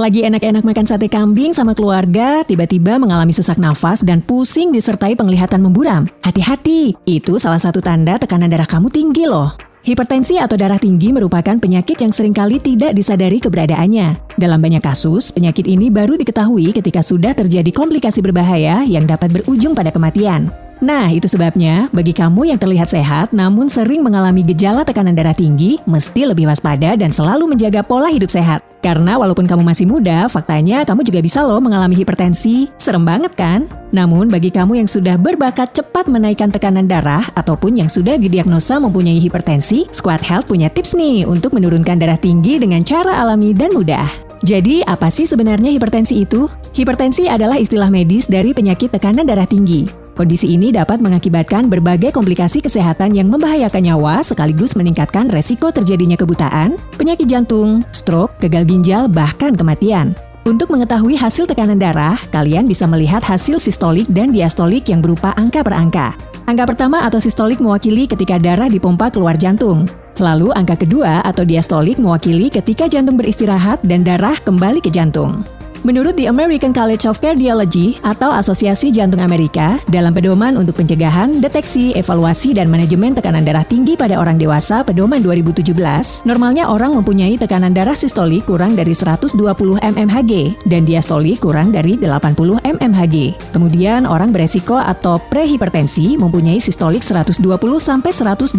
Lagi 0.00 0.24
enak-enak 0.24 0.64
makan 0.64 0.86
sate 0.88 1.12
kambing 1.12 1.52
sama 1.52 1.76
keluarga, 1.76 2.40
tiba-tiba 2.48 2.96
mengalami 2.96 3.36
sesak 3.36 3.60
nafas 3.60 4.00
dan 4.00 4.24
pusing 4.24 4.72
disertai 4.72 5.12
penglihatan 5.12 5.60
memburam. 5.60 6.08
Hati-hati, 6.24 6.96
itu 7.04 7.36
salah 7.36 7.60
satu 7.60 7.84
tanda 7.84 8.16
tekanan 8.16 8.48
darah 8.48 8.64
kamu 8.64 8.88
tinggi 8.88 9.28
loh. 9.28 9.52
Hipertensi 9.84 10.40
atau 10.40 10.56
darah 10.56 10.80
tinggi 10.80 11.12
merupakan 11.12 11.52
penyakit 11.52 12.00
yang 12.00 12.16
sering 12.16 12.32
kali 12.32 12.56
tidak 12.56 12.96
disadari 12.96 13.44
keberadaannya. 13.44 14.40
Dalam 14.40 14.64
banyak 14.64 14.80
kasus, 14.80 15.36
penyakit 15.36 15.68
ini 15.68 15.92
baru 15.92 16.16
diketahui 16.16 16.72
ketika 16.72 17.04
sudah 17.04 17.36
terjadi 17.36 17.68
komplikasi 17.68 18.24
berbahaya 18.24 18.80
yang 18.88 19.04
dapat 19.04 19.28
berujung 19.28 19.76
pada 19.76 19.92
kematian. 19.92 20.48
Nah, 20.80 21.12
itu 21.12 21.28
sebabnya 21.28 21.92
bagi 21.92 22.16
kamu 22.16 22.48
yang 22.48 22.58
terlihat 22.58 22.88
sehat 22.88 23.36
namun 23.36 23.68
sering 23.68 24.00
mengalami 24.00 24.40
gejala 24.40 24.80
tekanan 24.80 25.12
darah 25.12 25.36
tinggi, 25.36 25.76
mesti 25.84 26.24
lebih 26.24 26.48
waspada 26.48 26.96
dan 26.96 27.12
selalu 27.12 27.52
menjaga 27.52 27.84
pola 27.84 28.08
hidup 28.08 28.32
sehat. 28.32 28.64
Karena 28.80 29.20
walaupun 29.20 29.44
kamu 29.44 29.60
masih 29.60 29.84
muda, 29.84 30.24
faktanya 30.32 30.88
kamu 30.88 31.04
juga 31.04 31.20
bisa 31.20 31.44
loh 31.44 31.60
mengalami 31.60 32.00
hipertensi. 32.00 32.72
Serem 32.80 33.04
banget 33.04 33.36
kan? 33.36 33.68
Namun 33.92 34.32
bagi 34.32 34.48
kamu 34.48 34.80
yang 34.80 34.88
sudah 34.88 35.20
berbakat 35.20 35.76
cepat 35.76 36.08
menaikkan 36.08 36.48
tekanan 36.48 36.88
darah 36.88 37.28
ataupun 37.36 37.76
yang 37.76 37.92
sudah 37.92 38.16
didiagnosa 38.16 38.80
mempunyai 38.80 39.20
hipertensi, 39.20 39.84
Squad 39.92 40.24
Health 40.24 40.48
punya 40.48 40.72
tips 40.72 40.96
nih 40.96 41.28
untuk 41.28 41.52
menurunkan 41.52 42.00
darah 42.00 42.16
tinggi 42.16 42.56
dengan 42.56 42.80
cara 42.80 43.20
alami 43.20 43.52
dan 43.52 43.76
mudah. 43.76 44.08
Jadi, 44.40 44.80
apa 44.88 45.12
sih 45.12 45.28
sebenarnya 45.28 45.68
hipertensi 45.76 46.24
itu? 46.24 46.48
Hipertensi 46.72 47.28
adalah 47.28 47.60
istilah 47.60 47.92
medis 47.92 48.24
dari 48.24 48.56
penyakit 48.56 48.88
tekanan 48.88 49.28
darah 49.28 49.44
tinggi. 49.44 49.99
Kondisi 50.18 50.52
ini 50.52 50.74
dapat 50.74 50.98
mengakibatkan 51.00 51.70
berbagai 51.70 52.12
komplikasi 52.12 52.60
kesehatan 52.60 53.14
yang 53.16 53.30
membahayakan 53.30 53.92
nyawa 53.92 54.20
sekaligus 54.20 54.76
meningkatkan 54.76 55.30
resiko 55.30 55.72
terjadinya 55.72 56.18
kebutaan, 56.18 56.76
penyakit 56.98 57.30
jantung, 57.30 57.80
stroke, 57.94 58.34
gagal 58.42 58.68
ginjal, 58.68 59.08
bahkan 59.08 59.54
kematian. 59.54 60.12
Untuk 60.48 60.72
mengetahui 60.72 61.20
hasil 61.20 61.44
tekanan 61.44 61.76
darah, 61.76 62.16
kalian 62.32 62.64
bisa 62.64 62.88
melihat 62.88 63.20
hasil 63.20 63.60
sistolik 63.60 64.08
dan 64.08 64.32
diastolik 64.32 64.88
yang 64.88 65.04
berupa 65.04 65.36
angka 65.36 65.60
per 65.60 65.76
angka. 65.76 66.16
Angka 66.48 66.64
pertama 66.66 67.04
atau 67.06 67.22
sistolik 67.22 67.62
mewakili 67.62 68.08
ketika 68.08 68.40
darah 68.40 68.66
dipompa 68.66 69.12
keluar 69.12 69.36
jantung. 69.38 69.86
Lalu 70.18 70.50
angka 70.56 70.80
kedua 70.80 71.22
atau 71.22 71.46
diastolik 71.46 72.00
mewakili 72.00 72.50
ketika 72.50 72.88
jantung 72.90 73.14
beristirahat 73.20 73.78
dan 73.86 74.02
darah 74.02 74.34
kembali 74.42 74.82
ke 74.82 74.90
jantung. 74.90 75.46
Menurut 75.80 76.12
The 76.20 76.28
American 76.28 76.76
College 76.76 77.08
of 77.08 77.24
Cardiology 77.24 77.96
atau 78.04 78.28
Asosiasi 78.28 78.92
Jantung 78.92 79.24
Amerika, 79.24 79.80
dalam 79.88 80.12
pedoman 80.12 80.60
untuk 80.60 80.76
pencegahan, 80.76 81.40
deteksi, 81.40 81.96
evaluasi, 81.96 82.52
dan 82.52 82.68
manajemen 82.68 83.16
tekanan 83.16 83.48
darah 83.48 83.64
tinggi 83.64 83.96
pada 83.96 84.20
orang 84.20 84.36
dewasa 84.36 84.84
pedoman 84.84 85.24
2017, 85.24 85.72
normalnya 86.28 86.68
orang 86.68 87.00
mempunyai 87.00 87.40
tekanan 87.40 87.72
darah 87.72 87.96
sistolik 87.96 88.44
kurang 88.44 88.76
dari 88.76 88.92
120 88.92 89.40
mmHg 89.80 90.32
dan 90.68 90.84
diastolik 90.84 91.40
kurang 91.40 91.72
dari 91.72 91.96
80 91.96 92.60
mmHg. 92.60 93.16
Kemudian 93.56 94.04
orang 94.04 94.36
beresiko 94.36 94.76
atau 94.76 95.16
prehipertensi 95.32 96.20
mempunyai 96.20 96.60
sistolik 96.60 97.00
120 97.00 97.40
sampai 97.80 98.12
129 98.12 98.52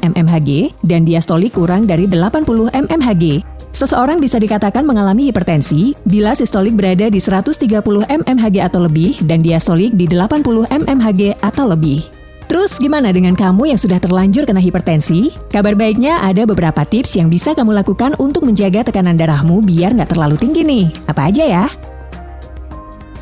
mmHg 0.00 0.50
dan 0.80 1.04
diastolik 1.04 1.52
kurang 1.52 1.84
dari 1.84 2.08
80 2.08 2.72
mmHg. 2.72 3.57
Seseorang 3.72 4.18
bisa 4.18 4.40
dikatakan 4.40 4.82
mengalami 4.82 5.30
hipertensi 5.30 5.94
bila 6.08 6.34
sistolik 6.34 6.74
berada 6.74 7.06
di 7.12 7.20
130 7.20 7.78
mmHg 8.08 8.56
atau 8.64 8.80
lebih 8.84 9.20
dan 9.28 9.44
diastolik 9.44 9.94
di 9.94 10.10
80 10.10 10.44
mmHg 10.66 11.38
atau 11.40 11.64
lebih. 11.70 12.18
Terus 12.48 12.80
gimana 12.80 13.12
dengan 13.12 13.36
kamu 13.36 13.76
yang 13.76 13.80
sudah 13.80 14.00
terlanjur 14.00 14.48
kena 14.48 14.64
hipertensi? 14.64 15.28
Kabar 15.52 15.76
baiknya 15.76 16.24
ada 16.24 16.48
beberapa 16.48 16.80
tips 16.80 17.20
yang 17.20 17.28
bisa 17.28 17.52
kamu 17.52 17.76
lakukan 17.76 18.16
untuk 18.16 18.48
menjaga 18.48 18.88
tekanan 18.88 19.20
darahmu 19.20 19.60
biar 19.60 19.92
nggak 19.92 20.16
terlalu 20.16 20.40
tinggi 20.40 20.64
nih. 20.64 20.86
Apa 21.04 21.28
aja 21.28 21.44
ya? 21.44 21.64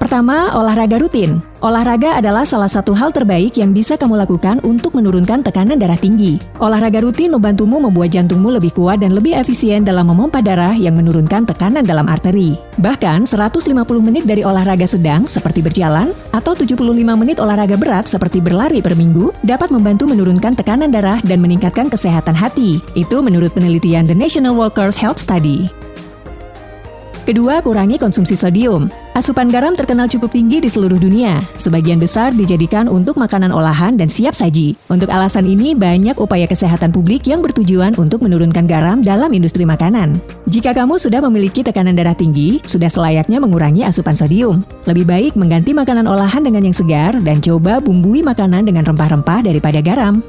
Pertama, 0.07 0.55
olahraga 0.55 1.03
rutin. 1.03 1.43
Olahraga 1.67 2.15
adalah 2.15 2.47
salah 2.47 2.71
satu 2.71 2.95
hal 2.95 3.11
terbaik 3.11 3.59
yang 3.59 3.75
bisa 3.75 3.99
kamu 3.99 4.23
lakukan 4.23 4.63
untuk 4.63 4.95
menurunkan 4.95 5.43
tekanan 5.43 5.83
darah 5.83 5.99
tinggi. 5.99 6.39
Olahraga 6.63 7.03
rutin 7.03 7.35
membantumu 7.35 7.83
membuat 7.83 8.15
jantungmu 8.15 8.55
lebih 8.55 8.71
kuat 8.71 9.03
dan 9.03 9.19
lebih 9.19 9.35
efisien 9.35 9.83
dalam 9.83 10.07
memompa 10.07 10.39
darah 10.39 10.79
yang 10.79 10.95
menurunkan 10.95 11.43
tekanan 11.51 11.83
dalam 11.83 12.07
arteri. 12.07 12.55
Bahkan, 12.79 13.27
150 13.27 13.67
menit 13.99 14.31
dari 14.31 14.47
olahraga 14.47 14.87
sedang 14.87 15.27
seperti 15.27 15.59
berjalan 15.59 16.15
atau 16.31 16.55
75 16.55 16.87
menit 17.19 17.43
olahraga 17.43 17.75
berat 17.75 18.07
seperti 18.07 18.39
berlari 18.39 18.79
per 18.79 18.95
minggu 18.95 19.35
dapat 19.43 19.75
membantu 19.75 20.07
menurunkan 20.07 20.55
tekanan 20.55 20.95
darah 20.95 21.19
dan 21.27 21.43
meningkatkan 21.43 21.91
kesehatan 21.91 22.39
hati. 22.39 22.79
Itu 22.95 23.27
menurut 23.27 23.51
penelitian 23.59 24.07
The 24.07 24.15
National 24.15 24.55
Workers 24.55 25.03
Health 25.03 25.19
Study. 25.19 25.67
Kedua, 27.27 27.59
kurangi 27.59 27.99
konsumsi 27.99 28.39
sodium. 28.39 28.87
Asupan 29.17 29.49
garam 29.49 29.73
terkenal 29.73 30.13
cukup 30.13 30.29
tinggi 30.29 30.61
di 30.61 30.69
seluruh 30.69 31.01
dunia. 31.01 31.41
Sebagian 31.57 31.97
besar 31.97 32.37
dijadikan 32.37 32.85
untuk 32.85 33.17
makanan 33.17 33.49
olahan 33.49 33.97
dan 33.97 34.13
siap 34.13 34.37
saji. 34.37 34.77
Untuk 34.93 35.09
alasan 35.09 35.49
ini, 35.49 35.73
banyak 35.73 36.21
upaya 36.21 36.45
kesehatan 36.45 36.93
publik 36.93 37.25
yang 37.25 37.41
bertujuan 37.41 37.97
untuk 37.97 38.21
menurunkan 38.21 38.69
garam 38.69 39.01
dalam 39.01 39.33
industri 39.33 39.65
makanan. 39.65 40.21
Jika 40.53 40.77
kamu 40.77 41.01
sudah 41.01 41.25
memiliki 41.25 41.65
tekanan 41.65 41.97
darah 41.97 42.13
tinggi, 42.13 42.61
sudah 42.69 42.93
selayaknya 42.93 43.41
mengurangi 43.41 43.89
asupan 43.89 44.13
sodium. 44.13 44.61
Lebih 44.85 45.09
baik 45.09 45.33
mengganti 45.33 45.73
makanan 45.73 46.05
olahan 46.05 46.45
dengan 46.45 46.69
yang 46.69 46.77
segar 46.77 47.17
dan 47.17 47.41
coba 47.41 47.81
bumbui 47.81 48.21
makanan 48.21 48.69
dengan 48.69 48.85
rempah-rempah 48.85 49.49
daripada 49.49 49.81
garam. 49.81 50.21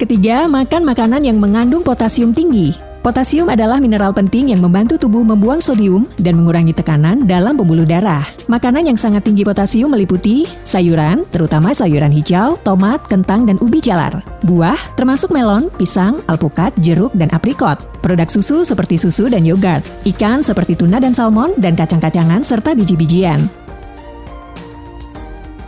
Ketiga, 0.00 0.48
makan 0.48 0.88
makanan 0.88 1.28
yang 1.28 1.36
mengandung 1.36 1.84
potasium 1.84 2.32
tinggi. 2.32 2.85
Potasium 3.06 3.46
adalah 3.46 3.78
mineral 3.78 4.10
penting 4.10 4.50
yang 4.50 4.58
membantu 4.58 4.98
tubuh 4.98 5.22
membuang 5.22 5.62
sodium 5.62 6.10
dan 6.18 6.42
mengurangi 6.42 6.74
tekanan 6.74 7.22
dalam 7.22 7.54
pembuluh 7.54 7.86
darah. 7.86 8.26
Makanan 8.50 8.90
yang 8.90 8.98
sangat 8.98 9.22
tinggi 9.22 9.46
potasium 9.46 9.94
meliputi 9.94 10.42
sayuran, 10.66 11.22
terutama 11.30 11.70
sayuran 11.70 12.10
hijau, 12.10 12.58
tomat, 12.66 12.98
kentang, 13.06 13.46
dan 13.46 13.62
ubi 13.62 13.78
jalar. 13.78 14.26
Buah, 14.42 14.74
termasuk 14.98 15.30
melon, 15.30 15.70
pisang, 15.78 16.18
alpukat, 16.26 16.74
jeruk, 16.82 17.14
dan 17.14 17.30
aprikot. 17.30 17.78
Produk 18.02 18.26
susu 18.26 18.66
seperti 18.66 18.98
susu 18.98 19.30
dan 19.30 19.46
yogurt. 19.46 19.86
Ikan 20.02 20.42
seperti 20.42 20.74
tuna 20.74 20.98
dan 20.98 21.14
salmon, 21.14 21.54
dan 21.62 21.78
kacang-kacangan 21.78 22.42
serta 22.42 22.74
biji-bijian. 22.74 23.46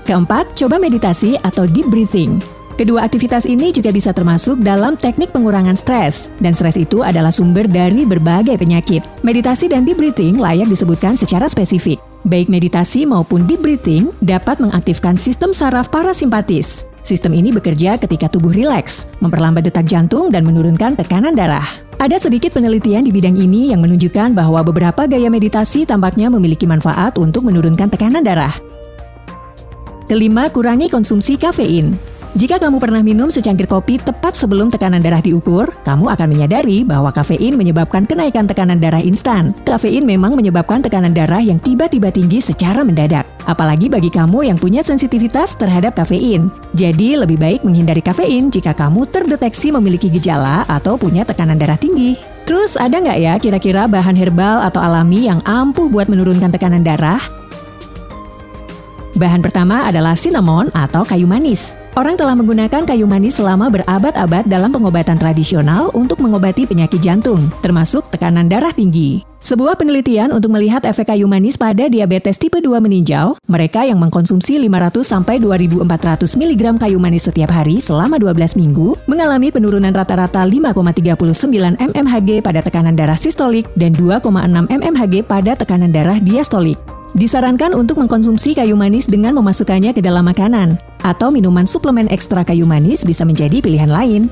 Keempat, 0.03 0.59
coba 0.59 0.82
meditasi 0.82 1.38
atau 1.38 1.71
deep 1.71 1.87
breathing. 1.87 2.57
Kedua 2.78 3.11
aktivitas 3.11 3.43
ini 3.43 3.75
juga 3.75 3.91
bisa 3.91 4.15
termasuk 4.15 4.62
dalam 4.62 4.94
teknik 4.94 5.34
pengurangan 5.34 5.75
stres, 5.75 6.31
dan 6.39 6.55
stres 6.55 6.78
itu 6.78 7.03
adalah 7.03 7.34
sumber 7.34 7.66
dari 7.66 8.06
berbagai 8.06 8.55
penyakit. 8.55 9.03
Meditasi 9.27 9.66
dan 9.66 9.83
deep 9.83 9.99
breathing 9.99 10.39
layak 10.39 10.71
disebutkan 10.71 11.19
secara 11.19 11.50
spesifik. 11.50 11.99
Baik 12.22 12.47
meditasi 12.47 13.03
maupun 13.03 13.50
deep 13.50 13.66
breathing 13.66 14.15
dapat 14.22 14.62
mengaktifkan 14.62 15.19
sistem 15.19 15.50
saraf 15.50 15.91
parasimpatis. 15.91 16.87
Sistem 17.03 17.34
ini 17.34 17.50
bekerja 17.50 17.99
ketika 17.99 18.31
tubuh 18.31 18.55
rileks, 18.55 19.10
memperlambat 19.19 19.66
detak 19.66 19.91
jantung 19.91 20.31
dan 20.31 20.47
menurunkan 20.47 20.95
tekanan 20.95 21.34
darah. 21.34 21.66
Ada 21.99 22.31
sedikit 22.31 22.55
penelitian 22.55 23.03
di 23.03 23.10
bidang 23.10 23.34
ini 23.34 23.75
yang 23.75 23.83
menunjukkan 23.83 24.39
bahwa 24.39 24.62
beberapa 24.62 25.10
gaya 25.10 25.27
meditasi 25.27 25.83
tampaknya 25.83 26.31
memiliki 26.31 26.62
manfaat 26.62 27.19
untuk 27.19 27.43
menurunkan 27.43 27.91
tekanan 27.91 28.22
darah. 28.22 28.55
Kelima, 30.06 30.47
kurangi 30.47 30.87
konsumsi 30.87 31.34
kafein. 31.34 32.17
Jika 32.38 32.54
kamu 32.54 32.78
pernah 32.78 33.03
minum 33.03 33.34
secangkir 33.34 33.66
kopi 33.66 33.99
tepat 33.99 34.31
sebelum 34.31 34.71
tekanan 34.71 35.03
darah 35.03 35.19
diukur, 35.19 35.75
kamu 35.82 36.06
akan 36.06 36.31
menyadari 36.31 36.87
bahwa 36.87 37.10
kafein 37.10 37.59
menyebabkan 37.59 38.06
kenaikan 38.06 38.47
tekanan 38.47 38.78
darah 38.78 39.03
instan. 39.03 39.50
Kafein 39.66 40.06
memang 40.06 40.38
menyebabkan 40.38 40.78
tekanan 40.78 41.10
darah 41.10 41.43
yang 41.43 41.59
tiba-tiba 41.59 42.15
tinggi 42.15 42.38
secara 42.38 42.87
mendadak. 42.87 43.27
Apalagi 43.50 43.91
bagi 43.91 44.06
kamu 44.06 44.54
yang 44.54 44.54
punya 44.54 44.87
sensitivitas 44.87 45.59
terhadap 45.59 45.98
kafein. 45.98 46.47
Jadi 46.78 47.19
lebih 47.19 47.43
baik 47.43 47.66
menghindari 47.66 47.98
kafein 47.98 48.54
jika 48.54 48.71
kamu 48.71 49.10
terdeteksi 49.10 49.75
memiliki 49.75 50.06
gejala 50.06 50.62
atau 50.71 50.94
punya 50.94 51.27
tekanan 51.27 51.59
darah 51.59 51.75
tinggi. 51.75 52.15
Terus 52.47 52.78
ada 52.78 53.03
nggak 53.03 53.19
ya 53.19 53.34
kira-kira 53.43 53.91
bahan 53.91 54.15
herbal 54.15 54.62
atau 54.62 54.78
alami 54.78 55.27
yang 55.27 55.43
ampuh 55.43 55.91
buat 55.91 56.07
menurunkan 56.07 56.54
tekanan 56.54 56.86
darah? 56.86 57.18
Bahan 59.18 59.42
pertama 59.42 59.91
adalah 59.91 60.15
cinnamon 60.15 60.71
atau 60.71 61.03
kayu 61.03 61.27
manis. 61.27 61.78
Orang 61.98 62.15
telah 62.15 62.39
menggunakan 62.39 62.86
kayu 62.86 63.10
manis 63.10 63.42
selama 63.42 63.66
berabad-abad 63.74 64.47
dalam 64.47 64.71
pengobatan 64.71 65.18
tradisional 65.18 65.91
untuk 65.98 66.22
mengobati 66.22 66.62
penyakit 66.62 67.03
jantung, 67.03 67.50
termasuk 67.59 68.06
tekanan 68.15 68.47
darah 68.47 68.71
tinggi. 68.71 69.27
Sebuah 69.42 69.74
penelitian 69.74 70.30
untuk 70.30 70.54
melihat 70.54 70.86
efek 70.86 71.10
kayu 71.10 71.27
manis 71.27 71.59
pada 71.59 71.91
diabetes 71.91 72.39
tipe 72.39 72.62
2 72.62 72.78
meninjau, 72.78 73.34
mereka 73.50 73.83
yang 73.83 73.98
mengkonsumsi 73.98 74.62
500 74.62 75.03
sampai 75.03 75.42
2400 75.42 76.39
mg 76.39 76.62
kayu 76.78 77.03
manis 77.03 77.27
setiap 77.27 77.50
hari 77.50 77.83
selama 77.83 78.15
12 78.15 78.54
minggu 78.54 78.95
mengalami 79.10 79.50
penurunan 79.50 79.91
rata-rata 79.91 80.47
5,39 80.47 81.18
mmHg 81.83 82.47
pada 82.47 82.62
tekanan 82.62 82.95
darah 82.95 83.18
sistolik 83.18 83.66
dan 83.74 83.91
2,6 83.98 84.22
mmHg 84.71 85.27
pada 85.27 85.59
tekanan 85.59 85.91
darah 85.91 86.22
diastolik. 86.22 86.78
Disarankan 87.16 87.72
untuk 87.72 87.97
mengkonsumsi 88.05 88.53
kayu 88.53 88.77
manis 88.77 89.09
dengan 89.09 89.33
memasukkannya 89.41 89.97
ke 89.97 90.05
dalam 90.05 90.28
makanan, 90.28 90.77
atau 91.01 91.33
minuman 91.33 91.65
suplemen 91.65 92.10
ekstra 92.13 92.45
kayu 92.45 92.69
manis 92.69 93.01
bisa 93.07 93.25
menjadi 93.25 93.65
pilihan 93.65 93.89
lain. 93.89 94.28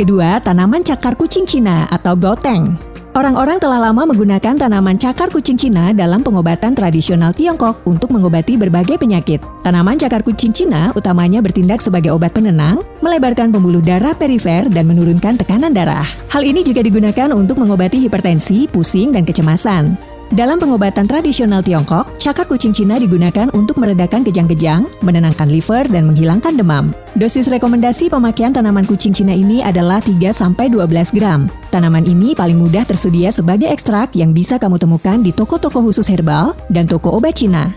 Kedua, 0.00 0.40
tanaman 0.40 0.80
cakar 0.80 1.12
kucing 1.20 1.44
Cina 1.44 1.84
atau 1.92 2.16
goteng. 2.16 2.80
Orang-orang 3.10 3.58
telah 3.58 3.90
lama 3.90 4.06
menggunakan 4.06 4.54
tanaman 4.54 4.94
cakar 4.96 5.28
kucing 5.28 5.58
Cina 5.58 5.90
dalam 5.90 6.22
pengobatan 6.22 6.72
tradisional 6.72 7.34
Tiongkok 7.34 7.82
untuk 7.84 8.08
mengobati 8.14 8.54
berbagai 8.56 8.96
penyakit. 8.96 9.42
Tanaman 9.66 9.98
cakar 10.00 10.24
kucing 10.24 10.54
Cina 10.54 10.94
utamanya 10.96 11.42
bertindak 11.42 11.84
sebagai 11.84 12.14
obat 12.14 12.32
penenang, 12.32 12.80
melebarkan 13.04 13.52
pembuluh 13.52 13.82
darah 13.84 14.14
perifer, 14.14 14.64
dan 14.72 14.88
menurunkan 14.88 15.36
tekanan 15.36 15.74
darah. 15.74 16.06
Hal 16.30 16.46
ini 16.46 16.64
juga 16.64 16.80
digunakan 16.80 17.34
untuk 17.34 17.58
mengobati 17.60 18.00
hipertensi, 18.00 18.70
pusing, 18.70 19.12
dan 19.12 19.26
kecemasan. 19.26 19.98
Dalam 20.30 20.62
pengobatan 20.62 21.10
tradisional 21.10 21.58
Tiongkok, 21.58 22.14
cakar 22.22 22.46
kucing 22.46 22.70
Cina 22.70 23.02
digunakan 23.02 23.50
untuk 23.50 23.82
meredakan 23.82 24.22
kejang-kejang, 24.22 24.86
menenangkan 25.02 25.50
liver, 25.50 25.90
dan 25.90 26.06
menghilangkan 26.06 26.54
demam. 26.54 26.94
Dosis 27.18 27.50
rekomendasi 27.50 28.06
pemakaian 28.14 28.54
tanaman 28.54 28.86
kucing 28.86 29.10
Cina 29.10 29.34
ini 29.34 29.58
adalah 29.58 29.98
3-12 29.98 30.70
gram. 31.18 31.50
Tanaman 31.74 32.06
ini 32.06 32.38
paling 32.38 32.62
mudah 32.62 32.86
tersedia 32.86 33.34
sebagai 33.34 33.74
ekstrak 33.74 34.14
yang 34.14 34.30
bisa 34.30 34.54
kamu 34.54 34.78
temukan 34.78 35.18
di 35.18 35.34
toko-toko 35.34 35.82
khusus 35.82 36.06
herbal 36.06 36.54
dan 36.70 36.86
toko 36.86 37.18
obat 37.18 37.34
Cina. 37.34 37.74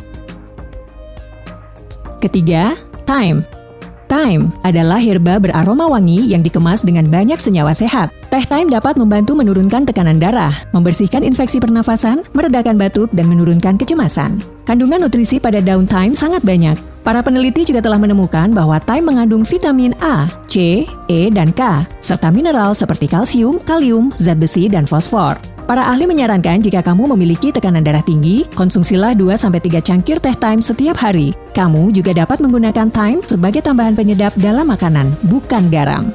Ketiga, 2.22 2.78
thyme. 3.10 3.63
Thyme 4.14 4.54
adalah 4.62 5.02
herba 5.02 5.42
beraroma 5.42 5.90
wangi 5.90 6.22
yang 6.30 6.46
dikemas 6.46 6.86
dengan 6.86 7.10
banyak 7.10 7.42
senyawa 7.42 7.74
sehat. 7.74 8.14
Teh 8.30 8.46
thyme 8.46 8.70
dapat 8.70 8.94
membantu 8.94 9.34
menurunkan 9.34 9.90
tekanan 9.90 10.22
darah, 10.22 10.54
membersihkan 10.70 11.26
infeksi 11.26 11.58
pernafasan, 11.58 12.22
meredakan 12.38 12.78
batuk, 12.78 13.10
dan 13.10 13.26
menurunkan 13.26 13.74
kecemasan. 13.74 14.38
Kandungan 14.70 15.02
nutrisi 15.02 15.42
pada 15.42 15.58
daun 15.66 15.90
thyme 15.90 16.14
sangat 16.14 16.46
banyak. 16.46 16.78
Para 17.02 17.26
peneliti 17.26 17.66
juga 17.66 17.82
telah 17.82 17.98
menemukan 17.98 18.54
bahwa 18.54 18.78
thyme 18.86 19.10
mengandung 19.10 19.50
vitamin 19.50 19.98
A, 19.98 20.30
C, 20.46 20.86
E, 21.10 21.34
dan 21.34 21.50
K, 21.50 21.82
serta 21.98 22.30
mineral 22.30 22.78
seperti 22.78 23.10
kalsium, 23.10 23.58
kalium, 23.66 24.14
zat 24.22 24.38
besi, 24.38 24.70
dan 24.70 24.86
fosfor. 24.86 25.42
Para 25.64 25.88
ahli 25.88 26.04
menyarankan 26.04 26.60
jika 26.60 26.84
kamu 26.84 27.16
memiliki 27.16 27.56
tekanan 27.56 27.88
darah 27.88 28.04
tinggi, 28.04 28.44
konsumsilah 28.52 29.16
2-3 29.16 29.80
cangkir 29.80 30.20
teh 30.20 30.36
thyme 30.36 30.60
setiap 30.60 31.00
hari. 31.00 31.32
Kamu 31.56 31.96
juga 31.96 32.12
dapat 32.12 32.44
menggunakan 32.44 32.92
thyme 32.92 33.24
sebagai 33.24 33.64
tambahan 33.64 33.96
penyedap 33.96 34.36
dalam 34.36 34.68
makanan, 34.68 35.16
bukan 35.32 35.72
garam. 35.72 36.12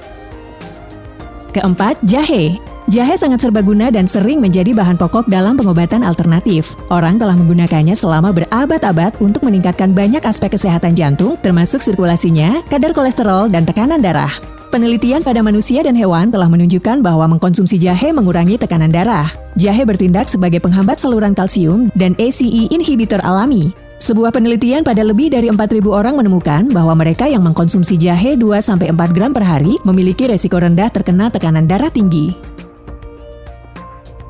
Keempat, 1.57 1.97
jahe. 2.05 2.61
Jahe 2.93 3.17
sangat 3.17 3.45
serbaguna 3.45 3.89
dan 3.89 4.05
sering 4.05 4.41
menjadi 4.41 4.73
bahan 4.77 5.01
pokok 5.01 5.29
dalam 5.29 5.57
pengobatan 5.57 6.05
alternatif. 6.05 6.77
Orang 6.93 7.17
telah 7.17 7.37
menggunakannya 7.37 7.97
selama 7.97 8.33
berabad-abad 8.33 9.17
untuk 9.21 9.45
meningkatkan 9.49 9.97
banyak 9.97 10.25
aspek 10.29 10.57
kesehatan 10.57 10.93
jantung, 10.93 11.41
termasuk 11.41 11.81
sirkulasinya, 11.81 12.65
kadar 12.69 12.93
kolesterol, 12.93 13.49
dan 13.49 13.65
tekanan 13.65 14.01
darah. 14.01 14.58
Penelitian 14.69 15.25
pada 15.25 15.41
manusia 15.41 15.81
dan 15.81 15.97
hewan 15.97 16.29
telah 16.29 16.45
menunjukkan 16.45 17.01
bahwa 17.01 17.25
mengkonsumsi 17.33 17.81
jahe 17.81 18.13
mengurangi 18.13 18.61
tekanan 18.61 18.93
darah. 18.93 19.33
Jahe 19.57 19.81
bertindak 19.89 20.29
sebagai 20.29 20.61
penghambat 20.61 21.01
saluran 21.01 21.33
kalsium 21.33 21.89
dan 21.97 22.13
ACE 22.21 22.69
inhibitor 22.69 23.17
alami. 23.25 23.73
Sebuah 23.97 24.29
penelitian 24.29 24.85
pada 24.85 25.01
lebih 25.01 25.33
dari 25.33 25.49
4.000 25.49 25.89
orang 25.89 26.21
menemukan 26.21 26.69
bahwa 26.69 26.93
mereka 27.01 27.25
yang 27.25 27.49
mengkonsumsi 27.49 27.97
jahe 27.97 28.37
2-4 28.37 28.93
gram 29.17 29.33
per 29.33 29.49
hari 29.49 29.73
memiliki 29.89 30.29
resiko 30.29 30.61
rendah 30.61 30.93
terkena 30.93 31.33
tekanan 31.33 31.65
darah 31.65 31.89
tinggi. 31.89 32.37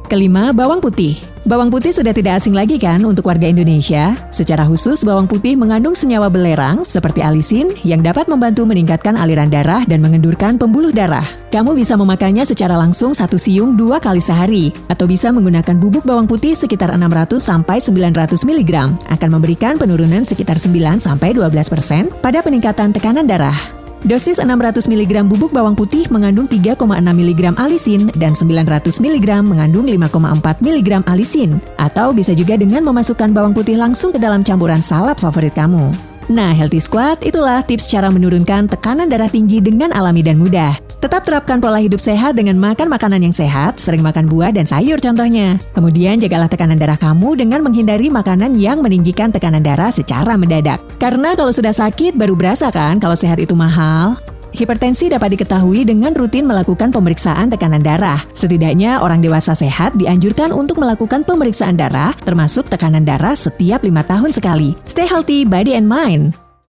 Kelima, 0.07 0.55
bawang 0.55 0.79
putih. 0.79 1.19
Bawang 1.49 1.73
putih 1.73 1.97
sudah 1.97 2.13
tidak 2.13 2.45
asing 2.45 2.53
lagi 2.53 2.77
kan 2.77 3.01
untuk 3.09 3.25
warga 3.25 3.49
Indonesia? 3.49 4.13
Secara 4.29 4.69
khusus, 4.69 5.01
bawang 5.01 5.25
putih 5.25 5.57
mengandung 5.57 5.97
senyawa 5.97 6.29
belerang 6.29 6.85
seperti 6.85 7.25
alisin 7.25 7.73
yang 7.89 8.05
dapat 8.05 8.29
membantu 8.29 8.69
meningkatkan 8.69 9.17
aliran 9.17 9.49
darah 9.49 9.81
dan 9.89 10.05
mengendurkan 10.05 10.61
pembuluh 10.61 10.93
darah. 10.93 11.25
Kamu 11.49 11.73
bisa 11.73 11.97
memakannya 11.97 12.45
secara 12.45 12.77
langsung 12.77 13.17
satu 13.17 13.41
siung 13.41 13.81
dua 13.81 13.97
kali 13.97 14.21
sehari, 14.21 14.77
atau 14.93 15.09
bisa 15.09 15.33
menggunakan 15.33 15.81
bubuk 15.81 16.05
bawang 16.05 16.29
putih 16.29 16.53
sekitar 16.53 16.93
600 16.93 17.41
sampai 17.41 17.81
900 17.81 18.45
mg, 18.45 18.73
akan 19.09 19.31
memberikan 19.33 19.81
penurunan 19.81 20.29
sekitar 20.29 20.61
9 20.61 21.01
sampai 21.01 21.33
12 21.33 21.49
persen 21.73 22.13
pada 22.21 22.45
peningkatan 22.45 22.93
tekanan 22.93 23.25
darah. 23.25 23.78
Dosis 24.07 24.39
600 24.39 24.87
mg 24.87 25.27
bubuk 25.27 25.51
bawang 25.51 25.75
putih 25.75 26.07
mengandung 26.15 26.47
3,6 26.47 26.79
mg 27.03 27.43
alisin 27.59 28.07
dan 28.15 28.31
900 28.31 28.95
mg 28.95 29.29
mengandung 29.43 29.91
5,4 29.91 30.63
mg 30.63 31.03
alisin. 31.11 31.59
Atau 31.83 32.15
bisa 32.15 32.31
juga 32.31 32.55
dengan 32.55 32.87
memasukkan 32.87 33.35
bawang 33.35 33.59
putih 33.59 33.75
langsung 33.75 34.15
ke 34.15 34.23
dalam 34.23 34.47
campuran 34.47 34.79
salad 34.79 35.19
favorit 35.19 35.51
kamu. 35.59 35.91
Nah, 36.31 36.55
Healthy 36.55 36.79
Squad 36.79 37.25
itulah 37.27 37.65
tips 37.67 37.89
cara 37.91 38.13
menurunkan 38.13 38.71
tekanan 38.71 39.09
darah 39.09 39.33
tinggi 39.33 39.59
dengan 39.59 39.91
alami 39.91 40.23
dan 40.23 40.39
mudah. 40.39 40.88
Tetap 40.99 41.23
terapkan 41.23 41.63
pola 41.63 41.79
hidup 41.79 42.03
sehat 42.03 42.35
dengan 42.35 42.59
makan 42.59 42.91
makanan 42.91 43.23
yang 43.23 43.31
sehat, 43.31 43.79
sering 43.79 44.03
makan 44.03 44.27
buah 44.27 44.51
dan 44.51 44.67
sayur 44.67 44.99
contohnya. 44.99 45.63
Kemudian 45.71 46.19
jagalah 46.19 46.51
tekanan 46.51 46.75
darah 46.75 46.99
kamu 46.99 47.39
dengan 47.39 47.63
menghindari 47.63 48.11
makanan 48.11 48.59
yang 48.59 48.83
meninggikan 48.83 49.31
tekanan 49.31 49.63
darah 49.63 49.95
secara 49.95 50.35
mendadak. 50.35 50.83
Karena 50.99 51.39
kalau 51.39 51.55
sudah 51.55 51.71
sakit 51.71 52.19
baru 52.19 52.35
berasa 52.35 52.75
kan 52.75 52.99
kalau 52.99 53.15
sehat 53.15 53.39
itu 53.39 53.55
mahal. 53.55 54.19
Hipertensi 54.51 55.07
dapat 55.07 55.39
diketahui 55.39 55.87
dengan 55.87 56.11
rutin 56.19 56.51
melakukan 56.51 56.91
pemeriksaan 56.91 57.47
tekanan 57.47 57.85
darah. 57.85 58.19
Setidaknya 58.35 58.99
orang 58.99 59.23
dewasa 59.23 59.55
sehat 59.55 59.95
dianjurkan 59.95 60.51
untuk 60.51 60.83
melakukan 60.83 61.23
pemeriksaan 61.23 61.79
darah, 61.79 62.11
termasuk 62.27 62.67
tekanan 62.67 63.07
darah 63.07 63.39
setiap 63.39 63.87
lima 63.87 64.03
tahun 64.03 64.35
sekali. 64.35 64.75
Stay 64.91 65.07
healthy 65.07 65.47
body 65.47 65.79
and 65.79 65.87
mind. 65.87 66.48